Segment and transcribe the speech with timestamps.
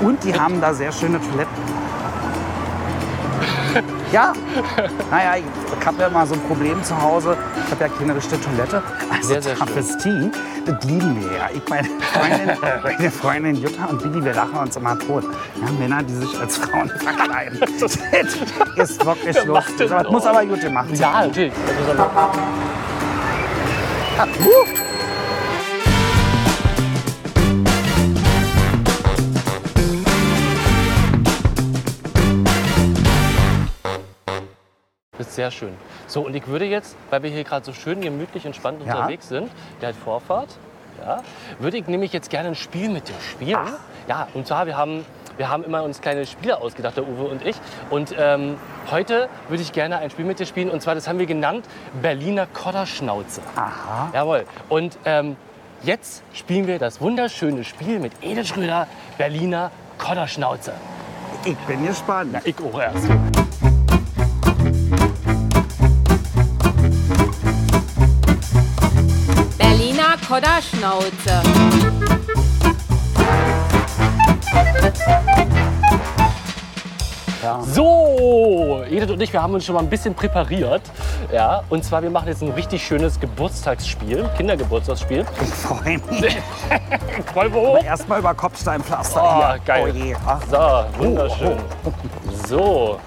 [0.00, 1.80] Und die haben da sehr schöne Toiletten.
[4.12, 4.32] Ja,
[5.08, 7.36] naja, ich habe ja immer so ein Problem zu Hause.
[7.64, 8.82] Ich habe ja keine richtige Toilette.
[9.08, 9.66] Also Sehr, sehr schön.
[9.66, 10.30] Travestie,
[10.66, 11.48] das lieben wir ja.
[11.54, 15.22] Ich meine Freundin, meine Freundin Jutta und Billy, wir lachen uns immer tot.
[15.64, 17.60] Ja, Männer, die sich als Frauen verkleiden.
[18.76, 19.88] Das ist wirklich lustig.
[19.88, 20.98] das muss aber gut gemacht sein.
[20.98, 21.52] Ja, natürlich.
[35.40, 35.74] Sehr schön.
[36.06, 38.94] So, und ich würde jetzt, weil wir hier gerade so schön gemütlich entspannt Ja.
[38.94, 40.50] unterwegs sind, der hat Vorfahrt,
[41.00, 41.22] ja,
[41.58, 43.58] würde ich nämlich jetzt gerne ein Spiel mit dir spielen.
[44.06, 45.06] Ja, und zwar, wir haben,
[45.38, 47.56] wir haben immer uns kleine Spiele ausgedacht, der Uwe und ich.
[47.88, 48.56] Und ähm,
[48.90, 50.68] heute würde ich gerne ein Spiel mit dir spielen.
[50.68, 51.64] Und zwar, das haben wir genannt,
[52.02, 53.40] Berliner Kodderschnauze.
[53.56, 54.10] Aha.
[54.12, 54.44] Jawohl.
[54.68, 55.36] Und ähm,
[55.82, 60.74] jetzt spielen wir das wunderschöne Spiel mit Edith Schröder, Berliner Kodderschnauze.
[61.46, 62.36] Ich bin gespannt.
[62.44, 63.08] Ich auch erst.
[70.30, 71.42] Kodderschnauze.
[77.72, 80.82] So, Edith und ich, wir haben uns schon mal ein bisschen präpariert.
[81.32, 85.24] Ja, und zwar, wir machen jetzt ein richtig schönes Geburtstagsspiel, Kindergeburtstagsspiel.
[85.42, 86.36] Ich freue mich.
[87.32, 87.82] Voll hoch.
[87.82, 89.22] Erstmal über Kopfsteinpflaster.
[89.22, 89.60] Oh, hier.
[89.64, 89.84] geil.
[89.84, 90.16] Oh je.
[90.26, 91.56] Ach, So, wunderschön.
[92.46, 93.00] So.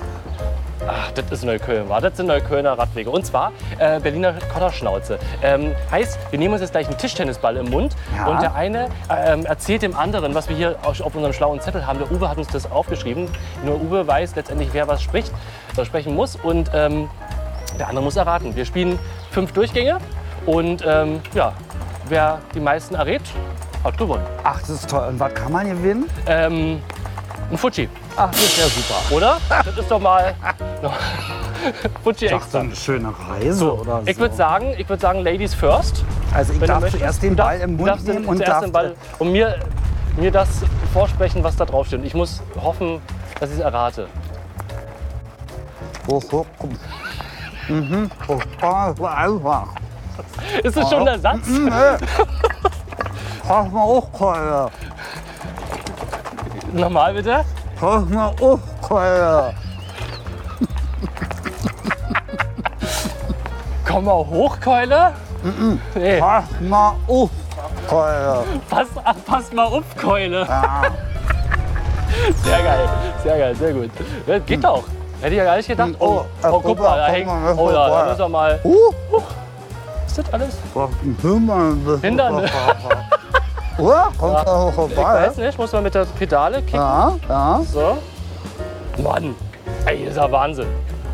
[0.88, 2.02] Ach, das ist Neukölln, war.
[2.02, 3.10] Das sind Neuköllner Radwege.
[3.10, 5.18] Und zwar äh, Berliner Kodderschnauze.
[5.42, 8.28] Ähm, heißt, wir nehmen uns jetzt gleich einen Tischtennisball im Mund Ja.
[8.28, 11.86] und der eine ähm, erzählt dem anderen, was wir hier auf auf unserem schlauen Zettel
[11.88, 12.00] haben.
[12.00, 13.28] Der Uwe hat uns das aufgeschrieben.
[13.66, 15.32] Nur Uwe weiß letztendlich, wer was spricht,
[15.76, 16.36] was sprechen muss.
[16.36, 17.10] Und ähm,
[17.80, 18.56] der andere muss erraten.
[18.56, 19.00] Wir spielen
[19.32, 19.98] fünf Durchgänge
[20.46, 21.54] und ähm, ja,
[22.10, 23.22] wer die meisten errät,
[23.84, 24.24] hat gewonnen.
[24.44, 25.08] Ach, das ist toll.
[25.08, 26.10] Und was kann man gewinnen?
[26.28, 26.82] Ähm,
[27.52, 27.90] ein Fuji.
[28.16, 29.16] Ach, das ist ja super.
[29.16, 29.38] Oder?
[29.50, 30.36] Das ist doch mal
[32.04, 32.60] Fuji Ach, so extra.
[32.60, 34.08] eine schöne Reise oder so.
[34.08, 36.04] Ich würde sagen, ich würde sagen, Ladies first.
[36.34, 37.02] also ich Wenn du darf möchtest.
[37.02, 38.72] zuerst den Du Ball darfst- im du Mund darfst den- nehmen und zuerst darf den
[38.72, 39.56] Ball und mir,
[40.18, 40.48] mir das
[40.92, 42.04] vorsprechen, was da drauf steht.
[42.06, 43.02] Ich muss hoffen,
[43.40, 44.08] dass ich es errate.
[46.08, 46.68] Oh, oh, oh.
[47.72, 48.12] Mhm.
[48.28, 49.68] Oh, oh, einfach.
[50.62, 51.48] Ist das schon der Satz?
[51.48, 52.06] Mhm, nee.
[53.48, 54.70] Pass mal auf, Keule.
[56.74, 57.46] Nochmal bitte.
[57.80, 59.54] Pass mal auf, Keule.
[63.88, 65.14] Komm mal hoch, Keule.
[65.96, 67.30] Nee, Pass mal auf,
[67.90, 68.44] Keule.
[68.70, 70.42] pass, ach, pass mal auf, Keule.
[70.48, 70.84] Ja.
[72.44, 72.90] Sehr geil,
[73.24, 73.90] sehr geil, sehr gut.
[74.28, 74.84] Ja, geht doch.
[75.20, 75.92] Hätte ich ja gar nicht gedacht.
[76.00, 77.30] Oh, Oh, äh, oh guck mal, da hängt.
[77.58, 78.60] Oh, da, da müssen wir mal.
[78.64, 78.92] Uh,
[80.06, 80.58] Ist das alles?
[81.22, 82.00] Hümmel.
[82.02, 82.44] Hindern.
[83.78, 84.10] Oder?
[84.18, 85.28] Kommt da hoch Ich vorbei?
[85.28, 86.76] weiß nicht, muss man mit der Pedale kicken.
[86.80, 87.62] Ja, ja.
[87.72, 87.98] So.
[89.02, 89.36] Mann,
[89.86, 90.68] ey, das ist ja Wahnsinn.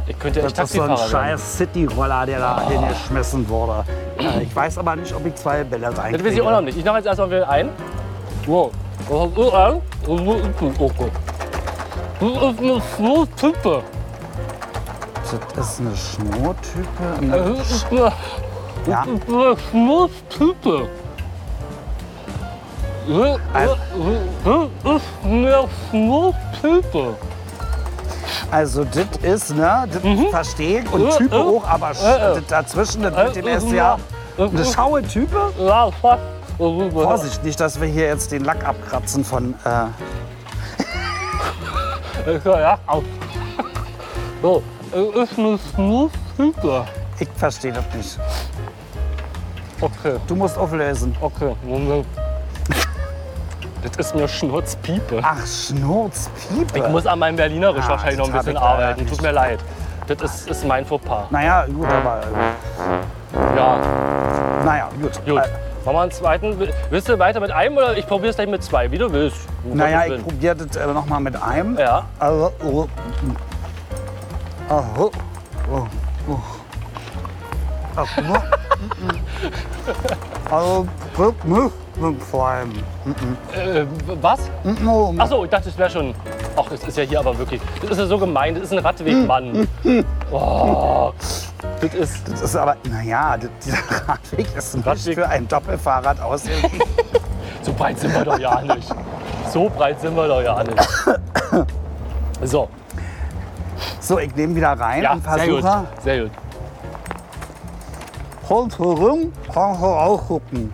[0.07, 3.85] Ich könnte echt Das ist so ein scheiß City-Roller, der da hingeschmissen wurde.
[4.17, 6.17] Äh, Ich weiß aber nicht, ob ich zwei Bälle reinkriege.
[6.17, 6.77] Das weiß ich auch noch nicht.
[6.77, 7.69] Ich mache jetzt erstmal wieder ein.
[8.47, 8.71] Wow.
[12.19, 13.81] Das ist eine Schnurrtype.
[15.55, 16.87] Das ist eine Schnurrtype.
[17.21, 18.11] Eine Das ist eine
[18.87, 19.01] Ja.
[19.01, 19.27] eine Schnurrtype.
[19.27, 20.89] Das ist eine Schnurrtype.
[28.51, 30.91] Also das ist, ne, das verstehe ich.
[30.91, 31.39] Und Äh, Type äh.
[31.39, 33.97] auch, aber Äh, das dazwischen, das mit dem ist ja
[34.37, 35.51] eine schaue Type.
[35.59, 36.21] Ja, fast.
[36.57, 39.53] Vorsicht, nicht, dass wir hier jetzt den Lack abkratzen von.
[39.65, 39.85] Äh,
[42.45, 42.77] Ja, ja.
[42.85, 43.01] Au.
[44.41, 46.85] So, es ist eine Schnurrtype.
[47.19, 48.19] ich verstehe das nicht.
[49.79, 50.17] Okay.
[50.27, 51.15] Du musst auflösen.
[51.21, 52.05] Okay, Moment.
[53.81, 55.21] Das ist mir Schnurzpiepe.
[55.23, 56.79] Ach, Schnurzpiepe.
[56.79, 59.07] Ich muss an meinem Berlinerisch Ah, wahrscheinlich noch ein bisschen arbeiten.
[59.07, 59.59] Tut mir leid.
[60.07, 61.25] Das ist, ist mein Fauxpas.
[61.29, 62.21] Naja, gut, aber.
[63.55, 63.77] Ja,
[64.65, 65.13] Naja, gut.
[65.25, 65.37] gut.
[65.37, 65.47] Äh,
[65.85, 66.59] Machen wir einen zweiten.
[66.89, 69.37] Willst du weiter mit einem oder ich probiere es gleich mit zwei, wie du willst.
[69.63, 71.77] Um naja, ich probiere das äh, noch mal mit einem.
[71.77, 72.87] Ja, Also, oh,
[74.69, 75.11] oh, oh,
[75.71, 75.87] oh,
[76.27, 76.39] oh.
[80.51, 80.87] Also,
[81.17, 82.71] das nicht mit Schwein.
[83.55, 83.85] äh,
[84.21, 84.39] was?
[84.81, 86.15] No, Achso, ich dachte, es wäre schon.
[86.55, 87.61] Ach, das ist ja hier aber wirklich.
[87.81, 88.55] Das ist ja so gemein.
[88.55, 89.67] Das ist ein Radwegmann.
[90.31, 91.11] Oh,
[91.81, 92.31] das ist.
[92.31, 95.15] Das ist aber, naja, dieser Radweg ist nicht Radweg.
[95.15, 96.71] für ein Doppelfahrrad ausgelegt.
[97.61, 98.89] So breit sind wir doch ja nicht.
[99.51, 100.79] So breit sind wir doch ja nicht.
[102.41, 102.69] So,
[103.99, 105.61] So, ich nehme wieder rein ja, und sehr gut.
[105.61, 106.31] versuche, Sehr gut.
[108.49, 110.73] Rundherum kannst du auch gucken.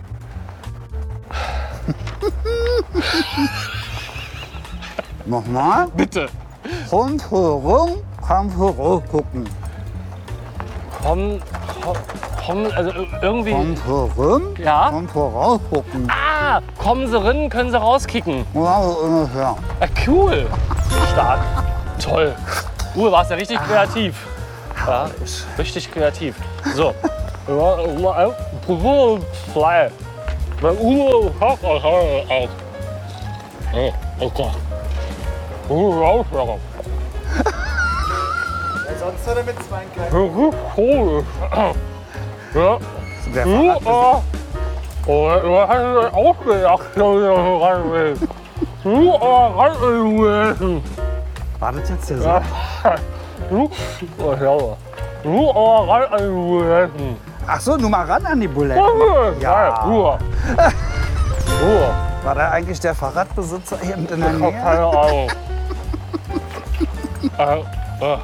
[5.26, 5.88] Nochmal.
[5.96, 6.28] Bitte.
[6.90, 7.90] Komm herum,
[8.26, 9.48] komm herum gucken.
[11.02, 11.40] Komm,
[12.44, 12.90] komm, also
[13.22, 13.52] irgendwie.
[13.52, 14.88] Komm herum, Ja?
[14.90, 16.08] komm voraus gucken.
[16.10, 18.44] Ah, kommen sie rein, können sie rauskicken.
[18.54, 19.56] Ja, so ungefähr.
[19.80, 20.46] Ah, cool.
[21.12, 21.40] Stark.
[22.02, 22.34] Toll.
[22.94, 24.26] Uwe, warst ja richtig kreativ.
[24.86, 25.08] Ja,
[25.58, 26.34] richtig kreativ.
[26.74, 26.94] So.
[27.48, 28.34] Ja, mal,
[28.66, 29.20] Probier
[29.52, 29.90] zwei.
[30.60, 32.48] Bei Uwe hat er auch.
[33.72, 34.50] Oh, okay.
[35.68, 36.60] Uwe rauswerfen.
[38.98, 40.52] Sonst hat er mit zwei kleinen.
[40.76, 41.24] Cool.
[42.54, 42.78] Ja.
[43.34, 43.78] Der Du, äh,
[45.06, 47.32] oh, du hast es ausgedacht, dass ich da
[47.66, 48.16] rein will.
[48.82, 50.82] Du, rein will.
[51.60, 52.44] War das jetzt der Satz?
[53.50, 53.70] Du,
[54.18, 54.76] oh, ja.
[55.22, 56.90] Du, aber rein will.
[57.46, 58.82] Ach so, nur mal ran an die Buletten.
[59.40, 59.82] Ja.
[59.84, 60.18] Ruhe.
[61.62, 61.94] Ruhe.
[62.24, 64.52] War da eigentlich der Fahrradbesitzer eben in der Ich hab Nähe?
[64.52, 65.30] keine Ahnung.
[67.38, 67.58] äh,
[68.04, 68.18] äh.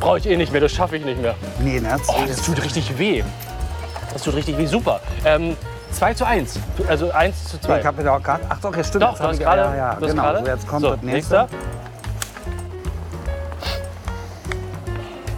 [0.00, 1.34] Brauche ich eh nicht mehr, das schaffe ich nicht mehr.
[1.60, 1.96] Nee, ne?
[2.08, 3.22] Oh, das tut richtig weh.
[4.12, 5.00] Das tut richtig weh, super.
[5.24, 5.56] Ähm,
[5.92, 6.58] 2 zu 1.
[6.88, 7.80] Also 1 zu 2.
[7.80, 8.42] Ich habe ja auch gerade.
[8.48, 9.04] Ach doch, ja stimmt.
[9.04, 9.62] Doch, jetzt du hab hast ich- gerade.
[9.62, 10.22] Ja, ja, du hast genau.
[10.24, 10.38] gerade.
[10.40, 11.12] So, jetzt kommt das nächste.
[11.12, 11.48] nächster.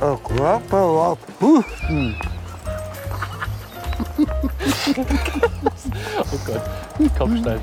[0.08, 1.58] Oh Gott, oh Gott.
[6.30, 7.60] Oh Kopfstein.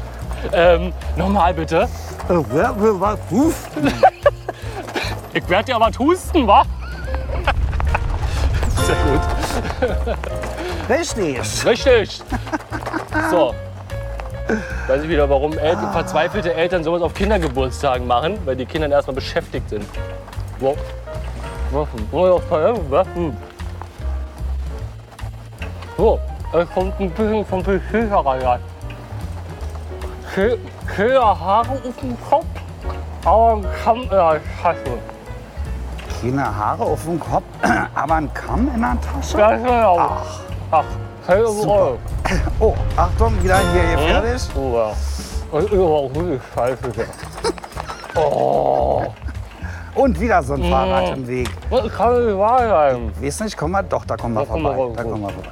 [0.51, 1.87] Ähm, nochmal bitte.
[2.27, 3.17] Oh, wer will was?
[3.31, 3.53] Huh.
[5.33, 6.65] Ich werde dir aber husten, wa?
[8.75, 10.17] Sehr gut.
[10.89, 11.65] Richtig.
[11.65, 12.21] Richtig.
[13.31, 13.55] So.
[14.87, 19.15] Weiß ich wieder, warum El verzweifelte Eltern sowas auf Kindergeburtstagen machen, weil die Kinder erstmal
[19.15, 19.85] beschäftigt sind.
[21.73, 21.87] Wo?
[22.39, 22.91] Waffen.
[22.91, 23.37] Waffen.
[25.97, 26.19] So,
[26.53, 28.59] es kommt ein bisschen vom Beschücher rein.
[30.95, 32.45] Keine Haare auf dem Kopf,
[33.25, 34.99] aber ein Kamm in der Tasche.
[36.21, 37.43] Keine Haare auf dem Kopf,
[37.95, 39.37] aber ein Kamm in der Tasche.
[39.37, 40.17] Das ist ja
[40.71, 40.83] Ach,
[41.25, 41.97] keine Rolle.
[42.59, 44.41] Oh, Achtung, wieder hier gefährlich.
[44.55, 44.91] Oh ja.
[45.51, 46.77] Das ist aber auch wirklich scheiße.
[48.15, 48.62] Oh,
[49.95, 51.49] Und wieder so ein Fahrrad im Weg.
[51.69, 53.11] das kann nicht wahr sein.
[53.21, 53.83] Weiß nicht, kommen wir?
[53.83, 54.83] Doch, da kommen wir Da kommen wir vorbei.
[54.83, 54.93] raus.
[54.97, 55.49] Da kommen wir vorbei.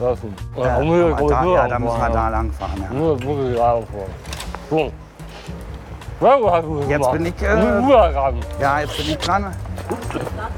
[0.00, 0.24] Das ist,
[0.56, 2.84] Ja, da, aber da, ja, da müssen wir da lang fahren.
[2.88, 2.96] Ja.
[2.96, 3.84] Nur muss ich da fahren.
[4.70, 4.92] So.
[6.20, 7.12] Ja, du hast es Jetzt gemacht.
[7.12, 7.92] bin ich, äh, Du
[8.60, 9.54] ja, jetzt bin ich dran.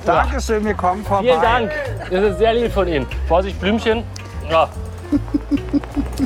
[0.04, 1.22] Dankeschön, wir kommen vorbei.
[1.24, 1.70] Vielen Dank.
[2.10, 3.06] Das ist sehr lieb von Ihnen.
[3.28, 4.04] Vorsicht, Blümchen.
[4.48, 4.68] Ja.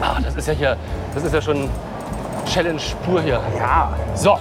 [0.00, 0.76] Ah, das ist ja hier,
[1.14, 1.70] das ist ja schon
[2.55, 3.41] Challenge pur hier.
[3.59, 4.39] Ja, So,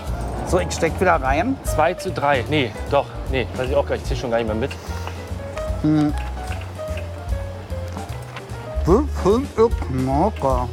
[0.47, 1.57] so, ich steck wieder rein.
[1.63, 2.45] 2 zu 3.
[2.47, 4.03] Nee, doch, nee, weiß ich auch gar nicht.
[4.03, 4.71] Ich zähle schon gar nicht mehr mit.
[8.85, 10.69] Fünf Knocker.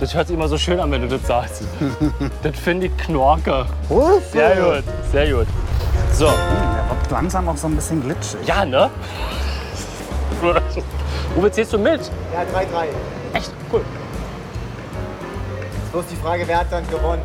[0.00, 1.62] Das hört sich immer so schön an, wenn du das sagst.
[2.42, 3.66] das finde ich Knorke.
[4.32, 5.46] Sehr gut, sehr gut.
[6.12, 8.40] So, Hm, Der wird langsam auch so ein bisschen glitschig.
[8.46, 8.90] ja, ne?
[11.36, 12.00] Uwe, zählst du mit?
[12.34, 13.36] Ja, 3-3.
[13.38, 13.52] Echt?
[13.72, 13.82] Cool.
[15.92, 17.22] Bloß die Frage, wer hat dann gewonnen?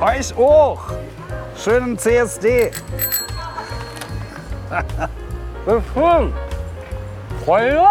[0.00, 0.80] Euch auch.
[1.54, 2.70] Schönen CSD.
[4.70, 6.32] Das ist schön.
[7.44, 7.84] Freunde?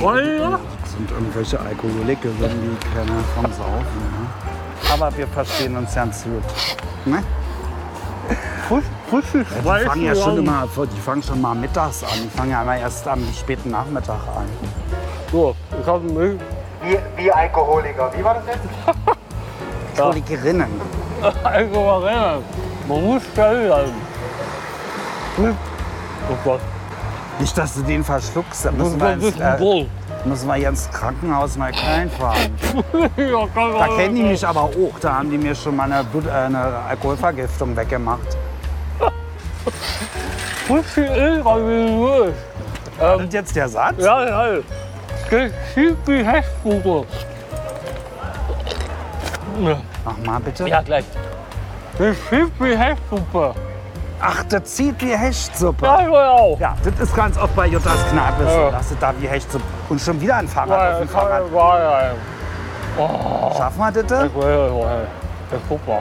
[0.00, 0.58] Freunde?
[0.82, 3.80] Das sind irgendwelche Alkoholiker, wenn die keine vom Saufen.
[3.80, 4.92] Ne?
[4.92, 6.42] Aber wir verstehen uns ganz gut.
[7.04, 7.22] Ne?
[8.70, 12.10] Die fangen ja schon immer, die fangen schon mal mittags an.
[12.24, 14.46] Die fangen ja immer erst am späten Nachmittag an.
[15.30, 16.38] So, ich habe.
[16.82, 18.10] Wie, wie Alkoholiker.
[18.16, 18.68] Wie war das jetzt?
[19.96, 20.68] Alkoholikerinnen.
[21.44, 22.10] Alkohol.
[22.88, 23.92] Man muss schnell sein.
[26.28, 26.60] Oh Gott.
[27.38, 28.64] Nicht, dass du den verschluckst.
[28.66, 29.86] Da Das müssen ist wir, ein ins, bisschen
[30.24, 32.54] äh, müssen wir ins Krankenhaus mal klein fahren.
[33.78, 34.98] Da kennen die mich aber auch.
[35.00, 36.58] Da haben die mir schon mal eine, Blut, äh, eine
[36.88, 38.36] Alkoholvergiftung weggemacht.
[40.68, 42.32] Muss viel Öl rein,
[42.98, 43.94] Das ist jetzt der Satz?
[43.98, 44.60] Ja, ja.
[45.30, 47.04] Geschieht wie Hechtsuppe.
[50.04, 50.68] Mach mal bitte.
[50.68, 51.04] Ja, gleich.
[51.98, 53.54] Geschieht wie Hechtsuppe.
[54.22, 55.86] Ach, das zieht wie Hechtsuppe.
[55.86, 56.58] Ja, ich auch.
[56.60, 58.70] Ja, das ist ganz oft bei Juttas Kneipe so, Ja.
[58.70, 59.64] dass das da wie Hechtsuppe.
[59.88, 61.54] Und schon wieder ein Fahrrad Ja, auf dem das Fahrrad.
[61.54, 61.78] wahr
[62.98, 63.56] sein.
[63.56, 64.06] Schaffen wir das?
[64.06, 64.26] denn?
[64.26, 65.06] Ich will das mal.
[65.50, 66.00] Das guck mal.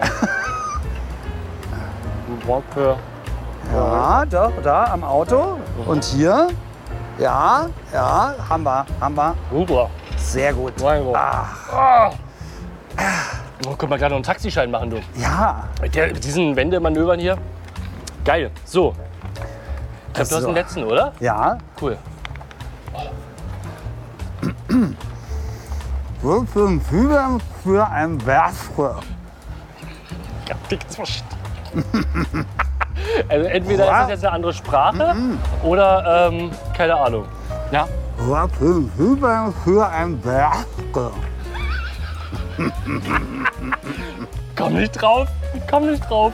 [2.27, 2.95] Du brauchst für
[3.73, 5.57] Ja, da, da am Auto.
[5.85, 6.47] Und hier?
[7.19, 9.35] Ja, ja, haben wir, haben wir.
[9.51, 9.89] super.
[10.17, 10.73] Sehr gut.
[10.81, 11.15] Mein Gott.
[11.17, 12.11] Ach,
[13.67, 15.01] Oh, können wir gleich noch einen Taxischein machen, du.
[15.19, 17.37] ja, Mit, der, mit diesen Wendemanövern hier.
[18.23, 18.51] Geil.
[18.63, 18.95] So.
[20.07, 20.45] Ich glaub, du hast So.
[20.47, 21.11] den letzten, oder?
[21.19, 21.57] ja.
[21.81, 21.97] Cool.
[26.21, 28.99] Für ein Fühler für ein Werfer?
[30.47, 31.35] Ja, nichts verstanden.
[33.27, 35.15] Also entweder ist das jetzt eine andere Sprache
[35.63, 37.25] oder ähm, keine Ahnung.
[37.71, 41.11] Ja, Was für ein Fühler für ein Werfer?
[44.55, 45.27] komm nicht drauf.
[45.69, 46.33] Komm nicht drauf.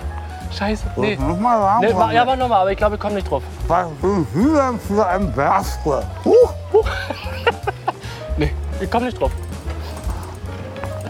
[0.58, 0.84] Scheiße.
[0.96, 1.15] Nee.
[1.18, 1.80] Nochmal sagen.
[1.82, 2.15] nee Freunde.
[2.15, 3.44] ja, mach nochmal, aber ich glaube, ich komme nicht drauf.
[3.68, 6.04] Was für ein Fühler für ein Werfer?
[6.24, 6.54] Huch.
[8.38, 9.32] Nee, ich komme nicht drauf.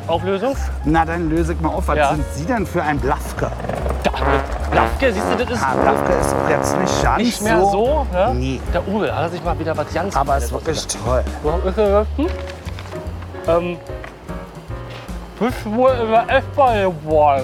[0.05, 0.55] Auflösung?
[0.83, 1.87] Na, dann löse ich mal auf.
[1.87, 2.09] Was Ja.
[2.13, 3.51] sind Sie denn für ein Blafke?
[4.03, 4.11] Da,
[4.75, 8.05] Lafke, siehst du, das ist Ah, Blafke ist doch jetzt nicht ganz nicht mehr so.
[8.11, 8.33] ne?
[8.35, 8.61] Nee.
[8.73, 11.23] Der Uwe hat sich mal wieder was ganz Aber es ist wirklich toll.
[12.17, 12.27] Hm?
[13.47, 13.77] Ähm,
[15.39, 17.43] bist wohl in der S-Bahn geboren.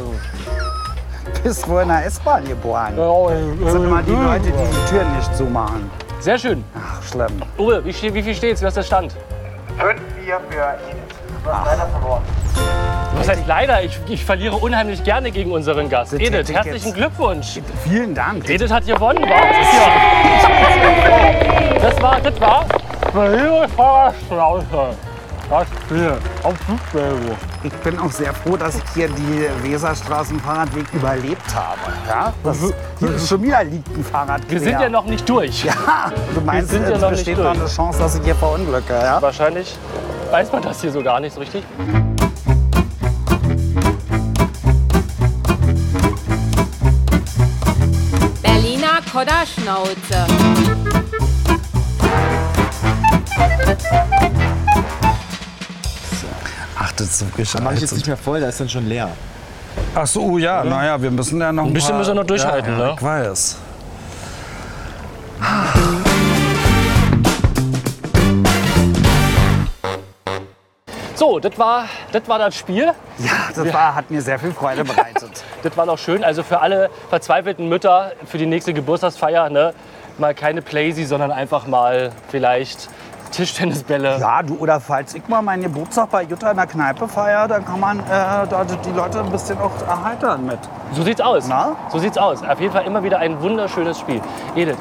[1.43, 2.93] Bist wohl in der S-Bahn geboren.
[2.97, 5.89] Ja, Das sind immer die Leute, die die Türen nicht zumachen.
[6.19, 6.63] Sehr schön.
[6.75, 7.41] Ach, schlimm.
[7.57, 8.61] Uwe, wie, ste- wie viel steht's?
[8.61, 9.13] Wie ist der Stand?
[9.79, 9.95] 5-4
[10.49, 11.15] für Edith.
[11.43, 12.21] Du hast leider verloren.
[13.15, 13.83] Was heißt leider?
[13.83, 16.13] Ich, ich verliere unheimlich gerne gegen unseren Gast.
[16.13, 17.59] Das Edith, herzlichen Glückwunsch.
[17.83, 18.49] Vielen Dank.
[18.49, 19.19] Edith hat gewonnen.
[19.21, 19.29] Wow.
[19.73, 19.91] Ja.
[21.81, 22.65] Das war, das war.
[25.49, 26.13] Das Spiel
[26.43, 27.13] auf Fußball.
[27.63, 31.91] Ich bin auch sehr froh, dass ich hier die Weserstraßen-Fahrradweg überlebt habe.
[32.07, 32.33] Ja?
[32.43, 32.57] Das,
[32.99, 35.65] hier ist schon wieder liegt ein Fahrrad Wir sind ja noch nicht durch.
[35.65, 38.93] Ja, du meinst, sind ja es noch besteht noch eine Chance, dass ich hier verunglücke.
[38.93, 39.21] Ja?
[39.21, 39.77] Wahrscheinlich
[40.31, 41.65] weiß man das hier so gar nicht so richtig.
[49.31, 50.27] Kodderschnauze.
[56.77, 57.97] Ach, das ist so Mach ich jetzt gescheit.
[57.97, 59.09] nicht mehr voll, da ist dann schon leer.
[59.95, 62.73] Ach so, ja, naja, wir müssen ja noch ein bisschen paar- müssen wir noch durchhalten,
[62.73, 62.93] ja, ja, ne?
[62.97, 63.57] Ich weiß.
[71.15, 72.85] So, das war, das war das Spiel.
[73.19, 75.43] Ja, das war, hat mir sehr viel Freude bereitet.
[75.63, 76.23] Das war noch schön.
[76.23, 79.73] Also für alle verzweifelten Mütter für die nächste Geburtstagsfeier, ne,
[80.17, 82.89] mal keine Playsy, sondern einfach mal vielleicht
[83.31, 84.17] Tischtennisbälle.
[84.19, 87.65] Ja, du, oder falls ich mal meinen Geburtstag bei Jutta in der Kneipe feiere, dann
[87.65, 90.59] kann man äh, da die Leute ein bisschen auch erheitern mit.
[90.93, 91.47] So sieht's aus.
[91.47, 91.75] Na?
[91.89, 92.43] So sieht's aus.
[92.43, 94.21] Auf jeden Fall immer wieder ein wunderschönes Spiel.
[94.55, 94.77] Edith,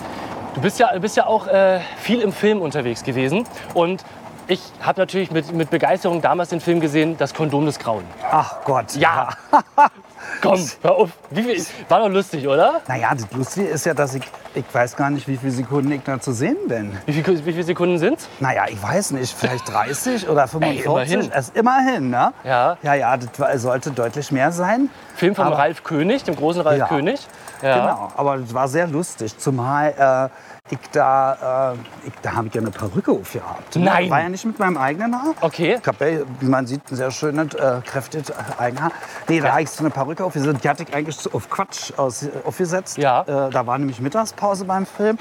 [0.55, 3.47] du bist ja, bist ja auch äh, viel im Film unterwegs gewesen.
[3.75, 4.05] Und
[4.49, 8.05] ich habe natürlich mit, mit Begeisterung damals den Film gesehen, Das Kondom des Grauen.
[8.31, 8.97] Ach Gott.
[8.97, 9.29] Ja.
[10.43, 11.11] Komm, hör auf.
[11.31, 12.81] Wie viel, war doch lustig, oder?
[12.89, 14.23] Naja, das Lustige ist ja, dass ich,
[14.55, 16.97] ich weiß gar nicht, wie viele Sekunden ich da zu sehen bin.
[17.07, 18.29] Wie, viel, wie viele Sekunden sind's?
[18.41, 20.85] Naja, ich weiß nicht, vielleicht 30 oder 45.
[20.87, 21.33] immerhin.
[21.33, 22.33] Es, immerhin, ne?
[22.45, 22.77] Ja.
[22.83, 24.91] Ja, ja, das sollte deutlich mehr sein.
[25.17, 26.87] Film von Aber- Ralf König, dem großen Ralf Ja.
[26.89, 27.27] König.
[27.63, 27.75] Ja.
[27.79, 32.55] Genau, aber es war sehr lustig, zumal äh, ich da, äh, ich, da habe ich
[32.55, 33.77] ja eine Perücke aufgehabt.
[33.77, 33.85] ne?
[33.85, 34.11] Nein.
[34.11, 35.35] War ja nicht mit meinem eigenen Haar.
[35.41, 35.79] Okay.
[35.81, 38.93] Ich habe ja, wie man sieht, ein sehr schönes, äh, kräftiges Eigenhaar.
[39.29, 40.63] Nee, da habe ich so eine Perücke aufgesetzt.
[40.65, 42.99] Die hatte ich eigentlich auf Quatsch aus, aufgesetzt.
[42.99, 43.23] Ja.
[43.23, 45.19] Äh, da war nämlich Mittagspause beim Film.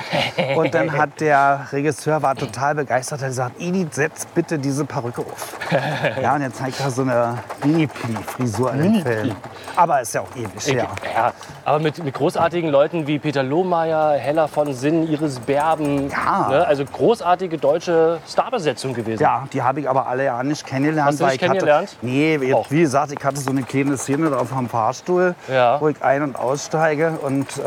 [0.56, 5.22] Und dann hat der Regisseur, war total begeistert, hat gesagt, Edith, setz bitte diese Perücke
[5.22, 5.58] auf.
[6.22, 9.36] ja, und jetzt zeigt er so eine Mini-Pli-Frisur in dem Film.
[9.76, 10.88] Aber ist ja auch ewig Ich, her.
[11.14, 11.34] ja,
[11.66, 16.10] aber mit, mit großartigen Leuten wie Peter Lohmeier, Hella von Sinn, Iris Berben.
[16.10, 16.48] Ja.
[16.50, 19.22] Ne, also großartige deutsche Starbesetzung gewesen.
[19.22, 21.10] Ja, die habe ich aber alle ja nicht kennengelernt.
[21.10, 21.98] Hast du nicht ich hatte- kennengelernt?
[22.02, 25.80] Nee, jetzt, wie gesagt, ich hatte so eine kleine Szene da vom Fahrstuhl, Ja.
[25.82, 27.18] wo ich ein- und aussteige.
[27.22, 27.62] Und äh,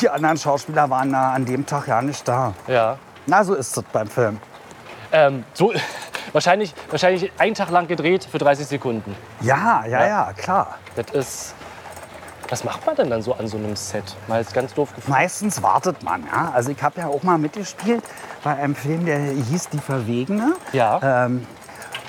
[0.00, 2.54] die anderen Schauspieler waren da an dem Tag ja nicht da.
[2.66, 2.96] Ja.
[3.26, 4.38] Na, so ist es beim Film.
[5.12, 5.72] Ähm, so,
[6.32, 9.16] wahrscheinlich, wahrscheinlich einen Tag lang gedreht für 30 Sekunden.
[9.40, 10.76] Ja, ja, ja, klar.
[10.94, 11.54] Das ist.
[12.50, 14.16] Was macht man denn dann so an so einem Set?
[14.26, 15.08] Mal ist ganz doof gefragt.
[15.08, 16.24] Meistens wartet man.
[16.26, 16.50] Ja?
[16.52, 18.02] Also ich habe ja auch mal mitgespielt
[18.42, 20.54] bei einem Film, der hieß Die Verwegene.
[20.72, 21.24] Ja.
[21.26, 21.46] Ähm,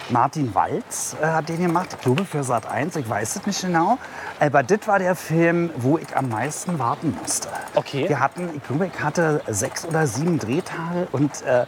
[0.09, 3.61] Martin Walz äh, hat den gemacht, ich glaube für Sat 1, ich weiß es nicht
[3.61, 3.97] genau.
[4.39, 7.47] Aber das war der Film, wo ich am meisten warten musste.
[7.75, 8.09] Okay.
[8.09, 11.65] Wir hatten, ich glaube, ich hatte sechs oder sieben Drehtage und äh,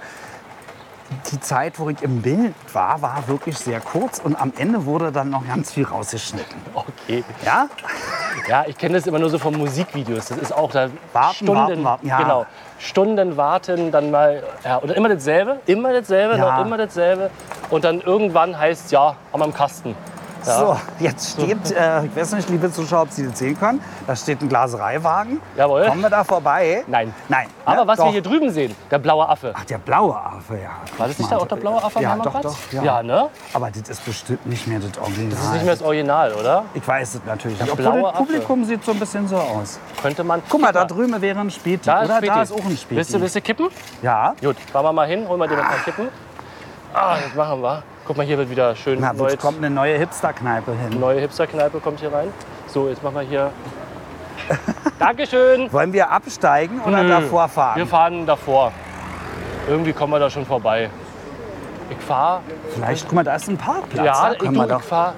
[1.32, 5.12] die Zeit, wo ich im Bild war, war wirklich sehr kurz und am Ende wurde
[5.12, 6.60] dann noch ganz viel rausgeschnitten.
[6.74, 7.24] Okay.
[7.46, 7.68] Ja?
[8.48, 10.28] Ja, ich kenne das immer nur so von Musikvideos.
[10.28, 12.22] Das ist auch da Warten, Stunden, warten, warten, ja.
[12.22, 12.46] genau,
[12.80, 16.58] Stunden warten, dann mal ja, oder immer dasselbe, immer dasselbe, Ja.
[16.58, 17.30] noch immer dasselbe
[17.70, 19.96] und dann irgendwann heißt ja, haben wir im Kasten.
[20.46, 20.58] Ja.
[20.58, 24.16] So, jetzt steht, äh, ich weiß nicht, liebe Zuschauer, ob Sie das sehen können, da
[24.16, 25.42] steht ein Glasereiwagen.
[25.56, 25.86] Jawohl.
[25.88, 26.84] Kommen wir da vorbei?
[26.88, 27.14] Nein.
[27.30, 27.48] Nein.
[27.66, 27.88] Aber ne?
[27.88, 28.06] was Doch.
[28.06, 29.54] wir hier drüben sehen, der blaue Affe.
[29.56, 30.72] Ach, der blaue Affe, ja.
[30.98, 32.44] War das nicht da auch der blaue Affe am ja, Hammerplatz?
[32.44, 33.04] Doch, doch, ja.
[33.04, 33.30] ne?
[33.54, 35.30] Aber das ist bestimmt nicht mehr das Original.
[35.30, 36.66] Das ist nicht mehr das Original, oder?
[36.74, 37.76] ich weiß es natürlich nicht.
[37.76, 38.24] blaue Obwohl das Affe.
[38.24, 39.80] Publikum sieht so ein bisschen so aus.
[40.02, 40.42] Könnte man.
[40.50, 41.86] Guck mal, da drüben wäre ein Späti.
[41.86, 42.18] Da oder?
[42.18, 42.28] Späti.
[42.28, 42.96] Da ist auch ein Späti.
[42.96, 43.70] Willst du, willst du kippen?
[44.02, 44.36] Ja.
[44.42, 46.10] Gut, fahren wir mal hin, holen wir dir mal Kippen.
[46.94, 47.84] Ah, das machen wir.
[48.06, 51.00] Guck mal, hier wird wieder schön Na, jetzt kommt eine neue Hipster-Kneipe hin.
[51.00, 52.28] Neue Hipster-Kneipe kommt hier rein.
[52.68, 53.52] So, jetzt machen wir hier.
[55.00, 55.72] Dankeschön.
[55.72, 57.78] Wollen wir absteigen oder Nö, davor fahren?
[57.78, 58.72] Wir fahren davor.
[59.68, 60.90] Irgendwie kommen wir da schon vorbei.
[61.90, 62.42] Ich fahre.
[62.74, 64.06] Vielleicht, guck mal, da ist ein Parkplatz.
[64.06, 64.82] Ja, da ich, können wir ich doch.
[64.82, 65.14] fahre.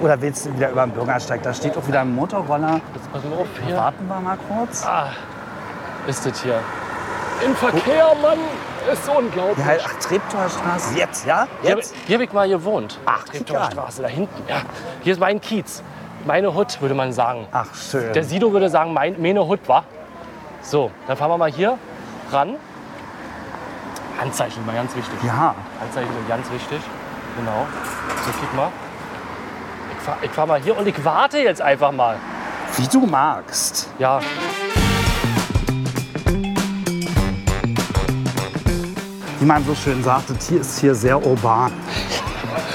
[0.00, 1.42] Oder willst du wieder über den Bürgersteig?
[1.42, 2.80] Da steht auch wieder ein Motorroller.
[2.94, 3.76] Jetzt pass mal auf hier.
[3.76, 4.84] Warten wir mal kurz.
[4.84, 5.08] Ah,
[6.06, 6.60] ist das hier.
[7.44, 8.38] Im Verkehr, Mann,
[8.90, 9.64] ist unglaublich.
[9.64, 10.98] Heißt, ach, Treptorstraße.
[10.98, 11.46] Jetzt, ja?
[11.62, 11.94] Jetzt?
[12.06, 12.98] hier habe ich mal gewohnt.
[13.04, 13.68] Ach, Treptower.
[13.70, 14.42] Straße, da hinten.
[14.48, 14.62] Ja.
[15.02, 15.82] Hier ist mein Kiez.
[16.26, 17.46] Meine Hut, würde man sagen.
[17.52, 18.12] Ach, schön.
[18.14, 19.84] Der Sido würde sagen, mein, meine Hut war.
[20.62, 21.76] So, dann fahren wir mal hier
[22.32, 22.56] ran.
[24.18, 25.18] Handzeichen, mal ganz wichtig.
[25.24, 26.80] ja, Handzeichen sind ganz wichtig.
[27.36, 27.66] Genau.
[28.24, 28.70] So, guck mal.
[29.98, 32.16] Ich fahr, ich fahr mal hier und ich warte jetzt einfach mal.
[32.76, 33.90] wie du magst.
[33.98, 34.20] Ja,
[39.44, 41.70] Wie man so schön sagte, hier ist hier sehr urban.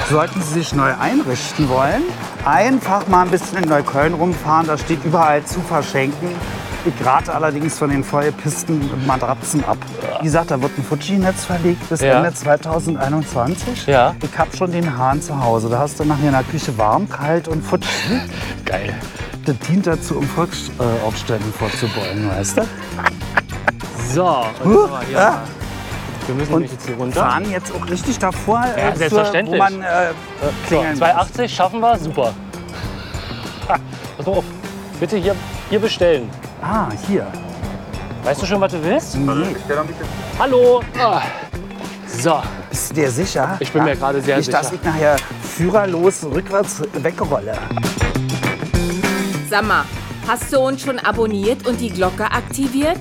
[0.07, 2.03] Sollten Sie sich neu einrichten wollen,
[2.45, 4.67] einfach mal ein bisschen in Neukölln rumfahren.
[4.67, 6.29] Da steht überall zu verschenken.
[6.85, 9.79] Ich rate allerdings von den vollgepissten Matratzen ab.
[10.19, 12.17] Wie gesagt, da wird ein Fuji-Netz verlegt bis Ja.
[12.19, 13.87] Ende 2021.
[13.87, 14.13] Ja.
[14.21, 15.69] Ich habe schon den Hahn zu Hause.
[15.69, 17.81] Da hast du nachher in der Küche warm, kalt und Fuji.
[18.63, 18.93] geil.
[19.43, 22.61] Das dient dazu, um Volksaufständen vorzubeugen, weißt du?
[24.13, 25.17] So, und Huh, hier.
[25.17, 25.41] ja.
[26.29, 27.21] Wir müssen Und jetzt hier runter.
[27.21, 29.59] fahren jetzt auch richtig davor, äh, Ja, zur- selbstverständlich.
[29.59, 30.09] wo man äh,
[30.39, 30.99] So, klingeln muss.
[30.99, 32.33] 280 schaffen wir, super.
[33.67, 34.43] Pass mal auf.
[34.99, 35.35] Bitte hier,
[35.71, 36.29] hier bestellen.
[36.61, 37.25] Ah, hier.
[38.23, 39.15] Weißt du schon, was du willst?
[39.15, 39.55] Nee.
[40.37, 40.83] Hallo.
[41.03, 41.21] Ah.
[42.05, 43.57] So, Bist du dir sicher?
[43.59, 44.81] Ich bin mir gerade sehr Nicht, dass sicher.
[44.83, 45.15] ich nachher
[45.57, 47.53] führerlos rückwärts wegrolle.
[49.49, 49.83] Sag mal,
[50.27, 52.99] hast du uns schon abonniert und die Glocke aktiviert?